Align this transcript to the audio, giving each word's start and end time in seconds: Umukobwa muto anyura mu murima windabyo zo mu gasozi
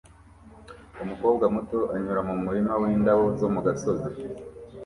Umukobwa 1.03 1.45
muto 1.55 1.79
anyura 1.93 2.21
mu 2.27 2.35
murima 2.43 2.73
windabyo 2.81 3.27
zo 3.39 3.47
mu 3.53 3.59
gasozi 3.67 4.09